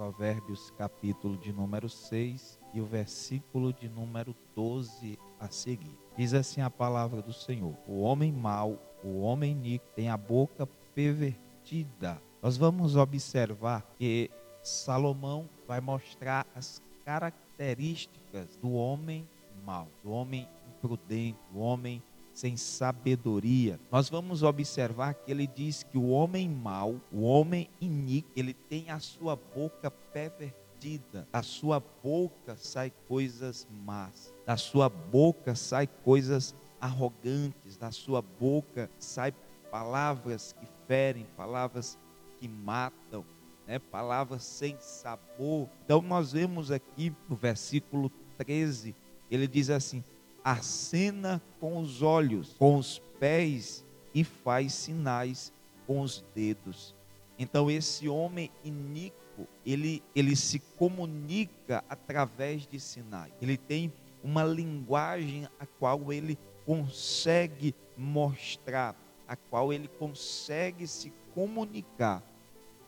[0.00, 5.94] Provérbios capítulo de número 6 e o versículo de número 12 a seguir.
[6.16, 10.66] Diz assim a palavra do Senhor: O homem mau, o homem nico, tem a boca
[10.94, 12.18] pervertida.
[12.40, 14.30] Nós vamos observar que
[14.62, 19.28] Salomão vai mostrar as características do homem
[19.66, 23.78] mau, do homem imprudente, do homem sem sabedoria.
[23.90, 28.90] Nós vamos observar que ele diz que o homem mau, o homem iníquo, ele tem
[28.90, 31.28] a sua boca pervertida.
[31.32, 34.32] Da sua boca sai coisas más.
[34.46, 37.76] Da sua boca sai coisas arrogantes.
[37.76, 39.32] Da sua boca sai
[39.70, 41.98] palavras que ferem, palavras
[42.38, 43.24] que matam.
[43.66, 45.68] Né, palavras sem sabor.
[45.84, 48.96] Então nós vemos aqui no versículo 13,
[49.30, 50.02] ele diz assim:
[50.44, 55.52] acena com os olhos, com os pés e faz sinais
[55.86, 56.94] com os dedos.
[57.38, 63.32] Então esse homem iníquo, ele, ele se comunica através de sinais.
[63.40, 68.94] Ele tem uma linguagem a qual ele consegue mostrar,
[69.26, 72.22] a qual ele consegue se comunicar,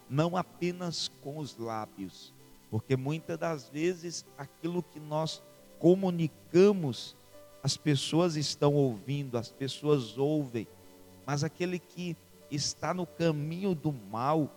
[0.09, 2.35] não apenas com os lábios,
[2.71, 5.43] porque muitas das vezes aquilo que nós
[5.79, 7.17] comunicamos
[7.63, 10.67] as pessoas estão ouvindo, as pessoas ouvem,
[11.25, 12.17] mas aquele que
[12.51, 14.51] está no caminho do mal,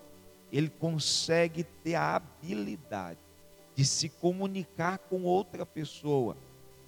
[0.52, 3.20] ele consegue ter a habilidade
[3.76, 6.36] de se comunicar com outra pessoa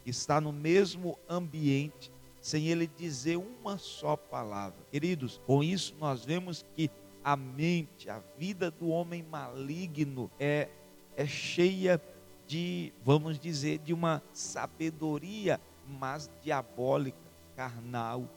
[0.04, 4.78] que está no mesmo ambiente, sem ele dizer uma só palavra.
[4.92, 6.90] Queridos, com isso nós vemos que
[7.24, 10.70] a mente, a vida do homem maligno é,
[11.16, 12.02] é cheia
[12.48, 17.18] de, vamos dizer, de uma sabedoria mas diabólica,
[17.56, 18.30] carnal.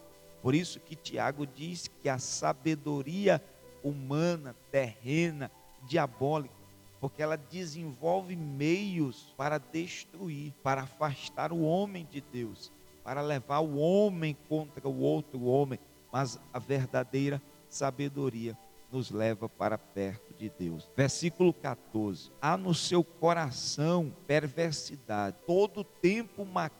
[0.43, 3.43] Por isso que Tiago diz que a sabedoria
[3.83, 5.51] humana, terrena,
[5.87, 6.55] diabólica,
[7.01, 13.77] porque ela desenvolve meios para destruir, para afastar o homem de Deus, para levar o
[13.79, 15.79] homem contra o outro homem,
[16.13, 18.57] mas a verdadeira sabedoria
[18.93, 20.91] nos leva para perto de Deus.
[20.97, 26.80] Versículo 14: Há no seu coração perversidade, todo tempo maquina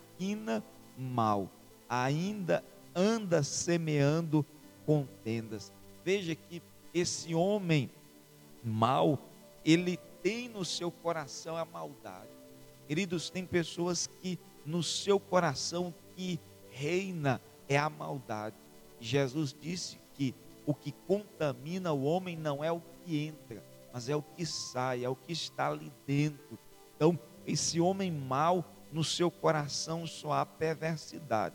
[0.97, 1.51] mal,
[1.89, 2.65] ainda
[2.95, 4.45] anda semeando
[4.85, 5.73] contendas.
[6.05, 7.91] Veja que esse homem
[8.63, 9.19] mal,
[9.65, 12.29] ele tem no seu coração a maldade.
[12.87, 18.57] Queridos, tem pessoas que no seu coração que reina é a maldade.
[19.01, 20.35] Jesus disse que
[20.67, 25.05] o que contamina o homem não é o que entra, mas é o que sai,
[25.05, 26.59] é o que está ali dentro.
[26.97, 31.55] Então, esse homem mau, no seu coração só há perversidade.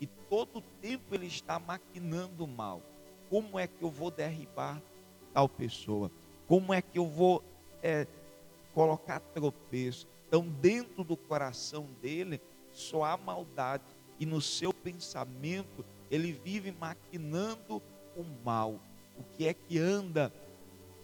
[0.00, 2.82] E todo o tempo ele está maquinando mal.
[3.28, 4.80] Como é que eu vou derribar
[5.32, 6.10] tal pessoa?
[6.46, 7.44] Como é que eu vou
[7.82, 8.06] é,
[8.74, 10.08] colocar tropeço?
[10.26, 12.40] Então, dentro do coração dele
[12.72, 13.84] só há maldade.
[14.18, 17.82] E no seu pensamento ele vive maquinando
[18.16, 18.80] o mal.
[19.18, 20.32] O que é que anda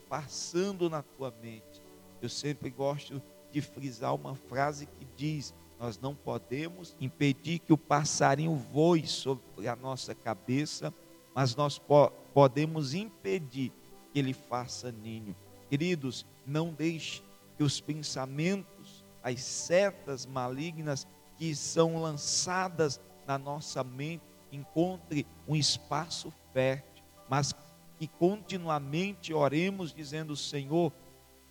[0.09, 1.83] passando na tua mente?
[2.21, 3.23] Eu sempre gosto
[3.61, 9.77] frisar uma frase que diz: Nós não podemos impedir que o passarinho voe sobre a
[9.77, 10.93] nossa cabeça,
[11.35, 13.73] mas nós po podemos impedir
[14.13, 15.35] que ele faça ninho.
[15.71, 17.23] Queridos, não deixe
[17.57, 21.07] que os pensamentos, as setas malignas
[21.39, 24.23] que são lançadas na nossa mente
[24.53, 27.55] encontre um espaço fértil, mas
[27.99, 30.93] que continuamente oremos dizendo: Senhor,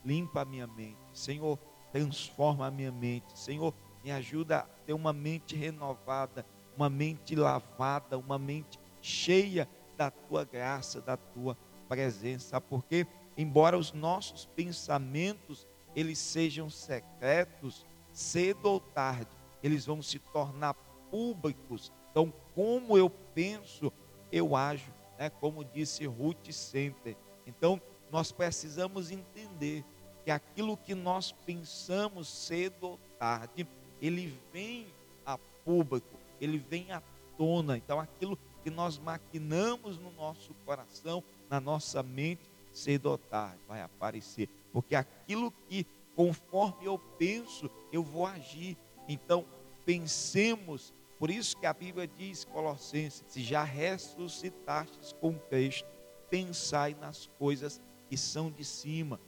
[0.03, 0.97] limpa a minha mente.
[1.13, 1.59] Senhor,
[1.95, 3.39] transforma a minha mente.
[3.39, 3.73] Senhor,
[4.03, 6.45] me ajuda a ter uma mente renovada,
[6.75, 11.57] uma mente lavada, uma mente cheia da tua graça, da tua
[11.87, 13.07] presença, porque
[13.37, 19.31] embora os nossos pensamentos eles sejam secretos, cedo ou tarde
[19.63, 20.73] eles vão se tornar
[21.09, 21.93] públicos.
[22.11, 23.89] Então, como eu penso,
[24.33, 25.29] eu ajo, né?
[25.29, 27.15] Como disse Ruth Center.
[27.47, 27.81] Então,
[28.11, 29.85] nós precisamos entender
[30.25, 33.67] que aquilo que nós pensamos cedo ou tarde,
[34.01, 34.87] ele vem
[35.23, 37.01] a público, ele vem à
[37.37, 37.77] tona.
[37.77, 43.83] Então, aquilo que nós maquinamos no nosso coração, na nossa mente, cedo ou tarde vai
[43.83, 44.49] aparecer.
[44.73, 45.85] Porque aquilo que,
[46.15, 48.75] conforme eu penso, eu vou agir.
[49.07, 49.45] Então,
[49.85, 55.87] pensemos, por isso que a Bíblia diz, Colossenses, se já ressuscitastes com Cristo,
[56.31, 57.79] pensai nas coisas
[58.09, 59.19] que são de cima,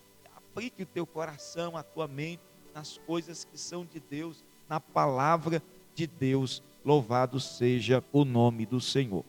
[0.58, 2.42] aplique o teu coração, a tua mente
[2.74, 5.62] nas coisas que são de Deus, na palavra
[5.94, 6.64] de Deus.
[6.84, 9.24] Louvado seja o nome do Senhor.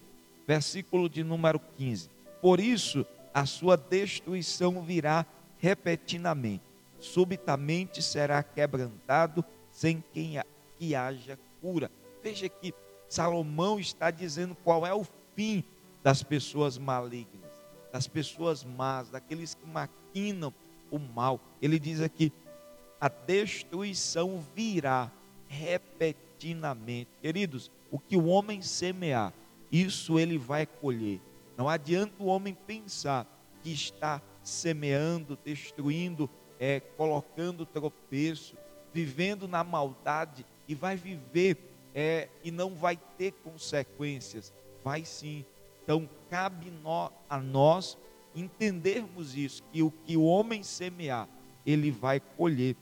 [0.46, 2.08] Versículo de número 15.
[2.40, 3.04] Por isso
[3.34, 5.26] a sua destruição virá
[5.58, 6.64] repentinamente,
[6.98, 10.42] subitamente será quebrantado, sem quem
[10.78, 11.90] que haja cura.
[12.22, 12.72] Veja que
[13.06, 15.04] Salomão está dizendo qual é o
[15.36, 15.62] fim
[16.02, 17.52] das pessoas malignas,
[17.92, 20.54] das pessoas más, daqueles que maquinam
[20.90, 21.40] o mal.
[21.60, 22.32] Ele diz aqui:
[23.00, 25.10] a destruição virá
[25.46, 27.10] repentinamente.
[27.20, 29.32] Queridos, o que o homem semear,
[29.70, 31.20] isso ele vai colher.
[31.56, 33.26] Não adianta o homem pensar
[33.62, 38.56] que está semeando, destruindo, é, colocando tropeço,
[38.92, 41.56] vivendo na maldade e vai viver
[41.94, 44.52] é, e não vai ter consequências.
[44.84, 45.44] Vai sim.
[45.82, 47.98] Então cabe no, a nós
[48.34, 51.28] entendermos isso, que o que o homem semear,
[51.64, 52.76] ele vai colher.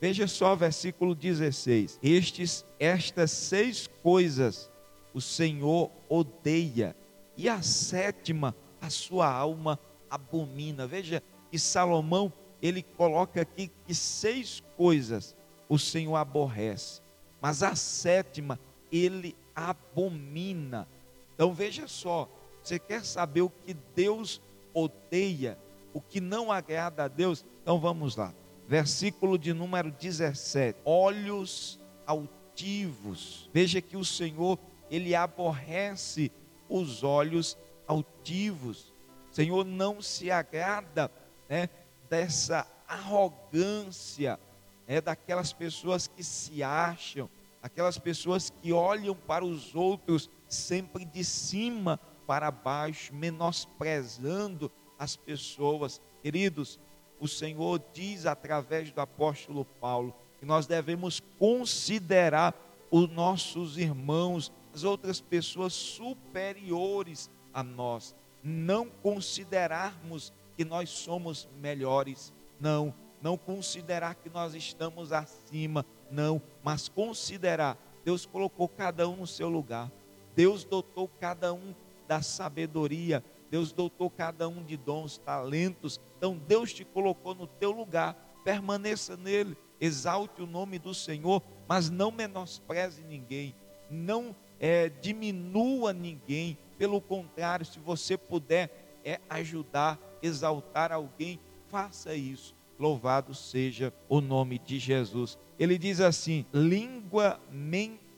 [0.00, 1.98] Veja só versículo 16.
[2.02, 4.70] Estes, estas seis coisas
[5.14, 6.96] o Senhor odeia,
[7.36, 9.78] e a sétima a sua alma
[10.10, 10.86] abomina.
[10.86, 15.36] Veja que Salomão, ele coloca aqui que seis coisas
[15.68, 17.00] o Senhor aborrece,
[17.40, 18.58] mas a sétima
[18.90, 20.88] ele abomina.
[21.34, 22.28] Então veja só,
[22.62, 24.40] você quer saber o que Deus
[24.74, 25.56] odeia,
[25.92, 27.46] o que não agrada a Deus?
[27.62, 28.34] Então vamos lá.
[28.66, 30.80] Versículo de número 17.
[30.84, 33.48] Olhos altivos.
[33.52, 34.58] Veja que o Senhor,
[34.90, 36.32] ele aborrece
[36.68, 37.56] os olhos
[37.86, 38.92] altivos.
[39.30, 41.10] O Senhor não se agrada
[41.48, 41.68] né,
[42.08, 44.38] dessa arrogância,
[44.86, 47.28] né, daquelas pessoas que se acham,
[47.62, 56.00] aquelas pessoas que olham para os outros sempre de cima para baixo, menosprezando as pessoas.
[56.22, 56.78] Queridos,
[57.20, 62.54] o Senhor diz através do apóstolo Paulo que nós devemos considerar
[62.90, 72.32] os nossos irmãos, as outras pessoas superiores a nós, não considerarmos que nós somos melhores,
[72.60, 79.26] não, não considerar que nós estamos acima, não, mas considerar Deus colocou cada um no
[79.26, 79.90] seu lugar.
[80.36, 81.74] Deus dotou cada um
[82.06, 83.24] da sabedoria.
[83.50, 86.00] Deus dotou cada um de dons, talentos.
[86.16, 88.14] Então Deus te colocou no teu lugar.
[88.44, 89.56] Permaneça nele.
[89.80, 93.54] Exalte o nome do Senhor, mas não menospreze ninguém.
[93.90, 96.58] Não é, diminua ninguém.
[96.78, 102.54] Pelo contrário, se você puder é ajudar, exaltar alguém, faça isso.
[102.78, 105.38] Louvado seja o nome de Jesus.
[105.58, 107.40] Ele diz assim: língua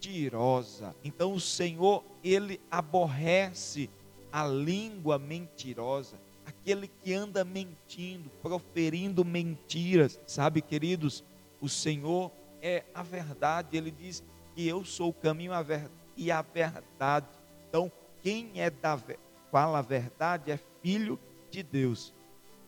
[0.06, 0.94] mentirosa.
[1.02, 3.90] Então o Senhor, ele aborrece
[4.32, 10.20] a língua mentirosa, aquele que anda mentindo, proferindo mentiras.
[10.26, 11.24] Sabe, queridos,
[11.60, 12.30] o Senhor
[12.62, 13.76] é a verdade.
[13.76, 14.22] Ele diz
[14.54, 15.52] que eu sou o caminho
[16.16, 17.26] e a verdade.
[17.68, 17.90] Então,
[18.22, 18.98] quem é da
[19.50, 21.18] fala a verdade é filho
[21.50, 22.14] de Deus.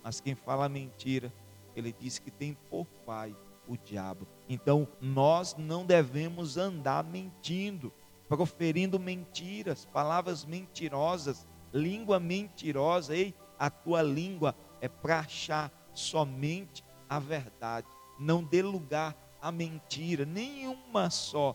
[0.03, 1.33] Mas quem fala mentira,
[1.75, 3.35] ele diz que tem por pai
[3.69, 4.27] o diabo.
[4.49, 7.93] Então, nós não devemos andar mentindo,
[8.29, 13.15] proferindo mentiras, palavras mentirosas, língua mentirosa.
[13.15, 17.87] Ei, a tua língua é para achar somente a verdade.
[18.19, 21.55] Não dê lugar à mentira, nenhuma só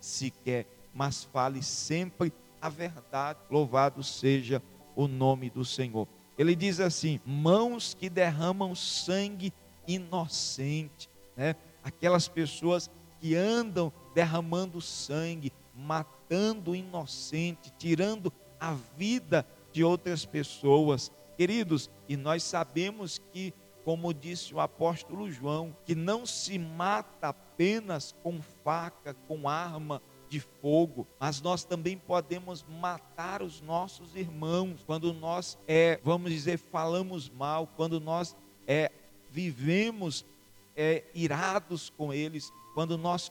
[0.00, 3.38] sequer, mas fale sempre a verdade.
[3.50, 4.62] Louvado seja
[4.96, 6.08] o nome do Senhor.
[6.36, 9.52] Ele diz assim: mãos que derramam sangue
[9.86, 11.10] inocente,
[11.42, 11.56] né?
[11.82, 12.88] Aquelas pessoas
[13.20, 21.10] que andam derramando sangue, matando o inocente, tirando a vida de outras pessoas.
[21.36, 23.52] Queridos, e nós sabemos que,
[23.84, 30.38] como disse o apóstolo João, que não se mata apenas com faca, com arma de
[30.38, 37.28] fogo, mas nós também podemos matar os nossos irmãos quando nós, é, vamos dizer, falamos
[37.28, 38.92] mal, quando nós é,
[39.28, 40.24] vivemos
[40.76, 43.30] é, irados com eles, quando nós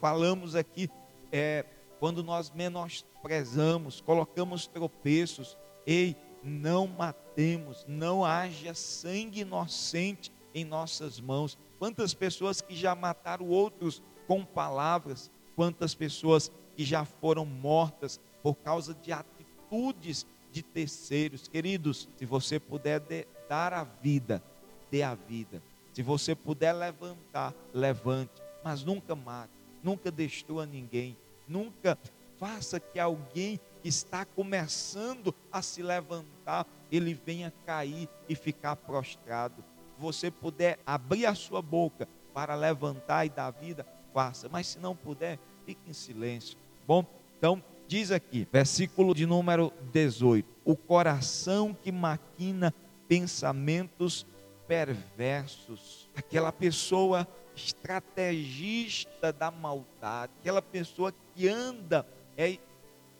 [0.00, 0.88] falamos aqui,
[1.32, 1.64] é,
[1.98, 11.58] quando nós menosprezamos, colocamos tropeços, ei, não matemos, não haja sangue inocente em nossas mãos.
[11.78, 18.54] Quantas pessoas que já mataram outros com palavras, quantas pessoas que já foram mortas por
[18.54, 21.46] causa de atitudes de terceiros.
[21.48, 23.02] Queridos, se você puder
[23.48, 24.42] dar a vida,
[24.90, 25.62] dê a vida.
[25.92, 31.16] Se você puder levantar, levante, mas nunca mate, nunca destrua ninguém,
[31.48, 31.98] nunca
[32.38, 39.62] faça que alguém que está começando a se levantar, ele venha cair e ficar prostrado.
[39.96, 44.78] Se você puder abrir a sua boca para levantar e dar vida, faça, mas se
[44.78, 46.56] não puder, fique em silêncio.
[46.86, 47.04] Bom,
[47.36, 52.72] então diz aqui, versículo de número 18: O coração que maquina
[53.08, 54.26] pensamentos
[54.70, 62.56] perversos, aquela pessoa estrategista da maldade, aquela pessoa que anda é,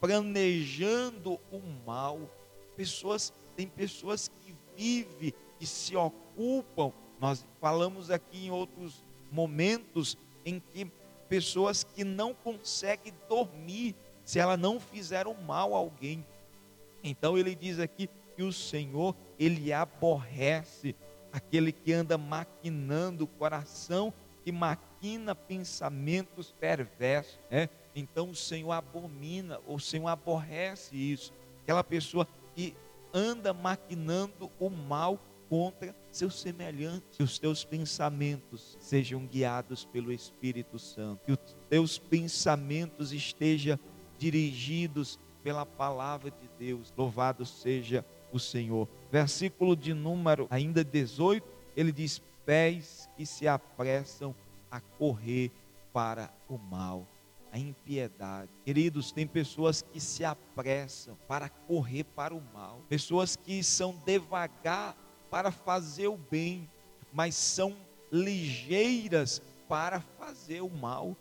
[0.01, 2.21] planejando o mal.
[2.77, 6.93] Pessoas, tem pessoas que vivem, que se ocupam.
[7.19, 10.17] Nós falamos aqui em outros momentos
[10.47, 10.89] em que
[11.29, 16.25] pessoas que não conseguem dormir se ela não fizer o mal a alguém.
[17.03, 20.95] Então ele diz aqui que o Senhor, ele aborrece
[21.33, 24.13] aquele que anda maquinando o coração,
[24.45, 27.69] que maquina pensamentos perversos, é?
[27.95, 31.33] Então o Senhor abomina, o Senhor aborrece isso.
[31.63, 32.75] Aquela pessoa que
[33.13, 35.19] anda maquinando o mal
[35.49, 41.99] contra seus semelhantes, que os teus pensamentos sejam guiados pelo Espírito Santo, que os teus
[41.99, 43.79] pensamentos estejam
[44.17, 46.93] dirigidos pela palavra de Deus.
[46.97, 48.89] Louvado seja o Senhor.
[49.11, 54.35] Versículo de número ainda 18, ele diz: pés que se apressam
[54.71, 55.51] a correr
[55.93, 57.07] para o mal,
[57.53, 58.51] a impiedade.
[58.65, 64.97] Queridos, tem pessoas que se apressam para correr para o mal, pessoas que são devagar
[65.31, 66.69] para fazer o bem,
[67.13, 67.77] mas são
[68.11, 71.17] ligeiras para fazer o mal.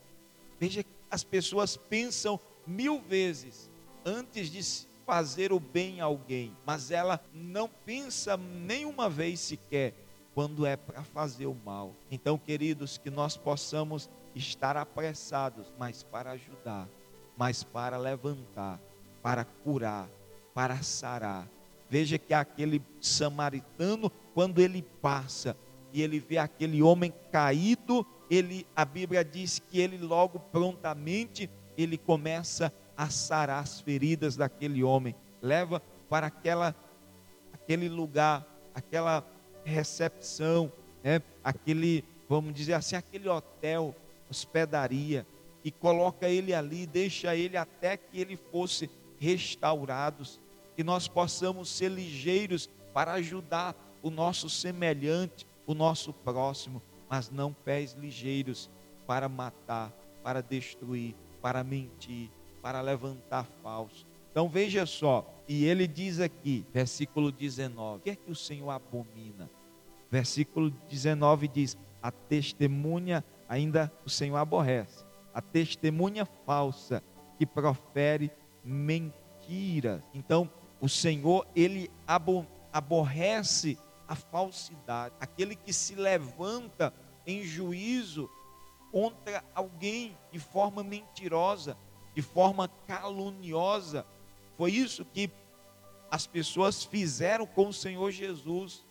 [0.60, 3.69] Veja, as pessoas pensam mil vezes
[4.05, 4.63] antes de
[5.09, 9.95] fazer o bem a alguém, mas ela não pensa nenhuma vez sequer
[10.35, 11.95] quando é para fazer o mal.
[12.11, 16.87] Então, queridos, que nós possamos estar apressados, mas para ajudar,
[17.35, 18.79] mas para levantar,
[19.23, 20.07] para curar,
[20.53, 21.49] para sarar.
[21.89, 25.57] Veja que aquele samaritano, quando ele passa
[25.91, 31.97] e ele vê aquele homem caído, ele, a Bíblia diz que ele logo prontamente ele
[31.97, 36.75] começa a sarar as feridas daquele homem, leva para aquela,
[37.53, 39.25] aquele lugar, aquela
[39.63, 40.69] recepção,
[41.01, 41.21] né?
[41.41, 43.95] aquele, vamos dizer assim, aquele hotel,
[44.29, 45.25] hospedaria,
[45.63, 50.25] e coloca ele ali, deixa ele até que ele fosse restaurado,
[50.75, 57.53] que nós possamos ser ligeiros para ajudar o nosso semelhante, o nosso próximo, mas não
[57.53, 58.69] pés ligeiros
[59.07, 59.89] para matar,
[60.21, 62.29] para destruir, para mentir,
[62.61, 64.05] para levantar falso.
[64.31, 68.69] Então veja só, e ele diz aqui, versículo 19: o que é que o Senhor
[68.69, 69.49] abomina?
[70.11, 77.03] Versículo 19 diz: a testemunha ainda o Senhor aborrece, a testemunha falsa
[77.37, 78.31] que profere
[78.63, 80.01] mentiras.
[80.13, 80.49] Então,
[80.79, 81.89] o Senhor, ele
[82.71, 86.93] aborrece a falsidade, aquele que se levanta
[87.25, 88.29] em juízo
[88.91, 91.77] contra alguém de forma mentirosa,
[92.19, 94.05] de forma caluniosa.
[94.57, 95.31] Foi isso que
[96.11, 98.85] as pessoas fizeram com o Senhor Jesus.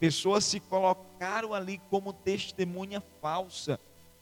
[0.00, 3.78] Pessoas se colocaram ali como testemunha falsa,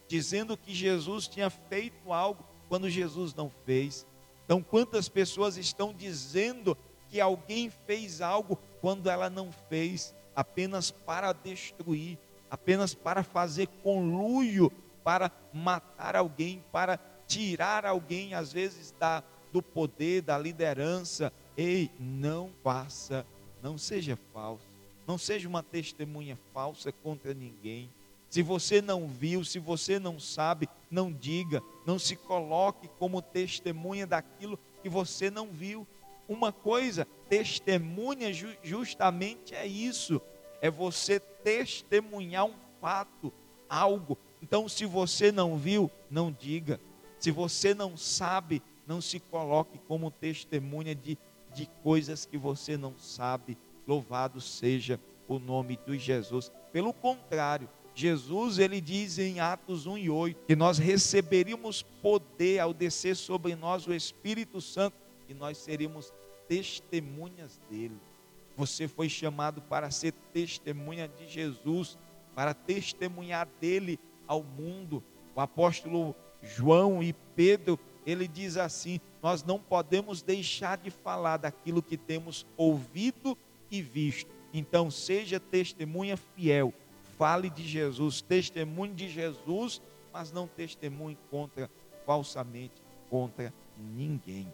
[0.09, 4.04] dizendo que Jesus tinha feito algo quando Jesus não fez.
[4.45, 6.76] Então, quantas pessoas estão dizendo
[7.09, 12.19] que alguém fez algo quando ela não fez, apenas para destruir,
[12.50, 14.73] apenas para fazer conluio,
[15.04, 16.99] para matar alguém, para
[17.30, 19.22] tirar alguém, às vezes, da,
[19.52, 21.32] do poder, da liderança.
[21.56, 23.25] Ei, não faça,
[23.62, 24.66] não seja falso,
[25.06, 27.88] não seja uma testemunha falsa contra ninguém.
[28.28, 34.06] Se você não viu, se você não sabe, não diga, não se coloque como testemunha
[34.06, 35.87] daquilo que você não viu.
[36.28, 38.32] Uma coisa, testemunha
[38.62, 40.20] justamente é isso,
[40.60, 43.32] é você testemunhar um fato,
[43.68, 44.16] algo.
[44.42, 46.80] Então, se você não viu, não diga.
[47.21, 51.19] Se você não sabe, não se coloque como testemunha de,
[51.55, 53.57] de coisas que você não sabe.
[53.87, 54.99] Louvado seja
[55.29, 56.50] o nome de Jesus.
[56.73, 62.73] Pelo contrário, Jesus ele diz em Atos 1 e 8 que nós receberíamos poder ao
[62.73, 64.97] descer sobre nós o Espírito Santo
[65.29, 66.12] e nós seríamos
[66.49, 67.99] testemunhas dele.
[68.57, 71.99] Você foi chamado para ser testemunha de Jesus,
[72.35, 75.03] para testemunhar dele ao mundo.
[75.35, 81.82] O apóstolo João e Pedro, ele diz assim: nós não podemos deixar de falar daquilo
[81.82, 83.37] que temos ouvido
[83.70, 84.30] e visto.
[84.52, 86.75] Então, seja testemunha fiel,
[87.16, 89.80] fale de Jesus, testemunhe de Jesus,
[90.12, 91.70] mas não testemunhe contra
[92.04, 94.52] falsamente contra ninguém.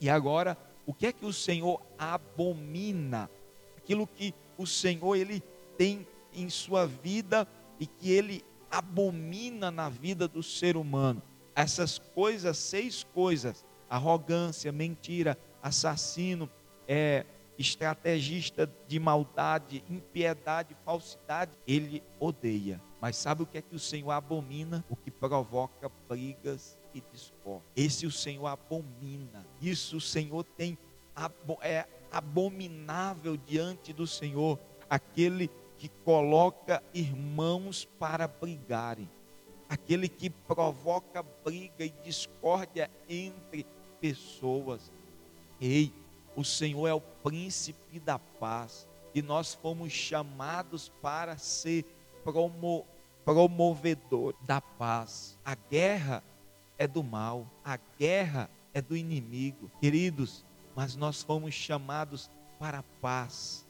[0.00, 3.30] E agora, o que é que o Senhor abomina?
[3.76, 5.42] Aquilo que o Senhor ele
[5.78, 7.46] tem em sua vida
[7.78, 11.22] e que ele abomina na vida do ser humano.
[11.54, 16.48] Essas coisas, seis coisas: arrogância, mentira, assassino,
[16.86, 17.24] é,
[17.58, 22.80] estrategista de maldade, impiedade, falsidade, ele odeia.
[23.00, 24.84] Mas sabe o que é que o Senhor abomina?
[24.88, 27.68] O que provoca brigas e discórdia.
[27.74, 29.46] Esse o Senhor abomina.
[29.60, 30.78] Isso o Senhor tem
[31.62, 34.58] é abominável diante do Senhor
[34.88, 39.08] aquele que coloca irmãos para brigarem,
[39.68, 43.66] aquele que provoca briga e discórdia entre
[44.00, 44.90] pessoas.
[45.60, 45.92] Ei,
[46.34, 51.84] o Senhor é o príncipe da paz e nós fomos chamados para ser
[52.22, 52.84] promo,
[53.24, 55.38] promovedor da paz.
[55.44, 56.22] A guerra
[56.78, 59.70] é do mal, a guerra é do inimigo.
[59.80, 63.66] Queridos, mas nós fomos chamados para a paz.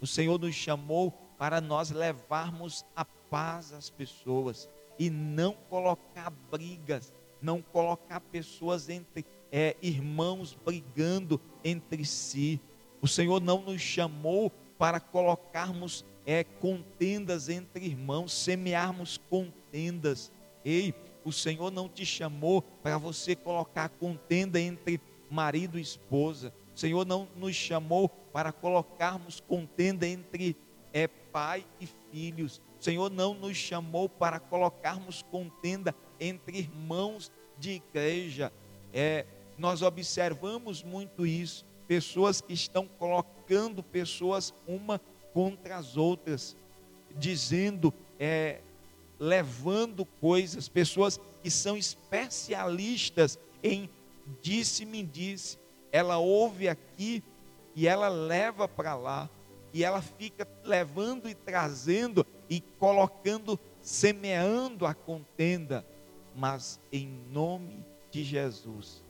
[0.00, 7.12] O Senhor nos chamou para nós levarmos a paz às pessoas e não colocar brigas,
[7.40, 12.60] não colocar pessoas entre é, irmãos brigando entre si.
[13.00, 20.32] O Senhor não nos chamou para colocarmos é, contendas entre irmãos, semearmos contendas.
[20.64, 25.00] Ei, o Senhor não te chamou para você colocar contenda entre
[25.30, 26.52] marido e esposa.
[26.74, 30.56] O Senhor não nos chamou para colocarmos contenda entre
[30.92, 32.62] é, pai e filhos.
[32.78, 38.52] O Senhor não nos chamou para colocarmos contenda entre irmãos de igreja.
[38.92, 39.26] É,
[39.58, 41.66] nós observamos muito isso.
[41.88, 45.00] Pessoas que estão colocando pessoas uma
[45.32, 46.56] contra as outras,
[47.16, 48.60] dizendo, é,
[49.18, 53.90] levando coisas, pessoas que são especialistas em
[54.40, 55.58] disse-me disse.
[55.90, 57.24] Ela ouve aqui
[57.74, 59.28] e ela leva para lá.
[59.74, 65.84] E ela fica levando e trazendo e colocando, semeando a contenda.
[66.32, 69.02] Mas em nome de Jesus,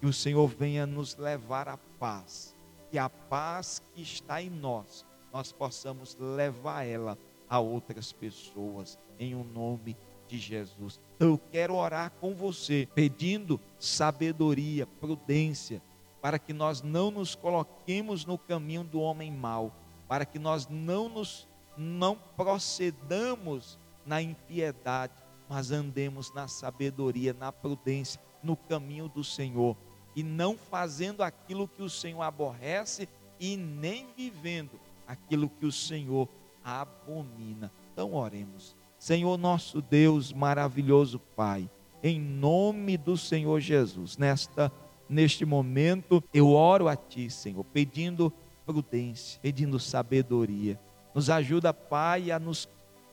[0.00, 2.54] que o Senhor venha nos levar à paz.
[2.88, 8.96] Que a paz que está em nós, nós possamos levar ela a outras pessoas.
[9.18, 9.96] Em o um nome
[10.28, 11.00] de Jesus.
[11.18, 15.82] Eu quero orar com você, pedindo sabedoria, prudência,
[16.22, 19.72] para que nós não nos coloquemos no caminho do homem mau,
[20.08, 25.12] para que nós não nos não procedamos na impiedade,
[25.48, 29.76] mas andemos na sabedoria, na prudência, no caminho do Senhor
[30.14, 33.06] e não fazendo aquilo que o Senhor aborrece
[33.38, 36.26] e nem vivendo aquilo que o Senhor
[36.64, 37.70] abomina.
[37.92, 38.74] Então oremos.
[38.98, 41.68] Senhor nosso Deus, maravilhoso Pai,
[42.02, 44.72] em nome do Senhor Jesus, nesta
[45.08, 48.32] neste momento eu oro a ti, Senhor, pedindo
[48.66, 50.78] prudência, pedindo sabedoria.
[51.14, 52.68] Nos ajuda, Pai, a nos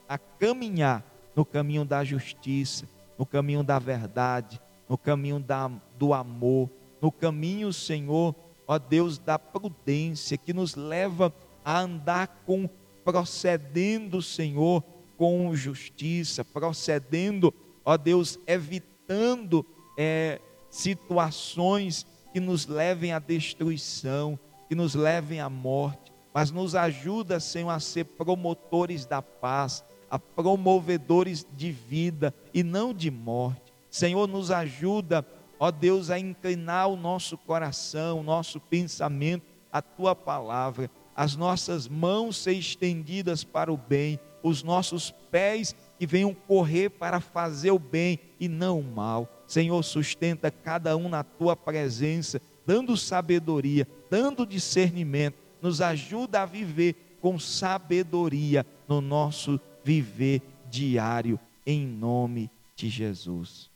[0.10, 1.04] a caminhar
[1.36, 2.88] no caminho da justiça,
[3.18, 6.70] no caminho da verdade, no caminho da, do amor,
[7.02, 8.36] no caminho, Senhor,
[8.68, 12.70] ó Deus, da prudência que nos leva a andar com
[13.04, 14.84] procedendo, Senhor,
[15.18, 19.66] com justiça, procedendo, ó Deus, evitando
[19.98, 20.39] é,
[20.70, 27.69] situações que nos levem à destruição, que nos levem à morte, mas nos ajuda, Senhor,
[27.69, 33.73] a ser promotores da paz, a promovedores de vida e não de morte.
[33.89, 35.26] Senhor, nos ajuda,
[35.60, 41.88] ó Deus, a inclinar o nosso coração, o nosso pensamento, a tua palavra, as nossas
[41.88, 47.80] mãos ser estendidas para o bem os nossos pés que venham correr para fazer o
[47.80, 49.28] bem e não o mal.
[49.47, 57.17] Senhor, sustenta cada um na tua presença, dando sabedoria, dando discernimento, nos ajuda a viver
[57.21, 63.69] com sabedoria no nosso viver diário, em nome de Jesus.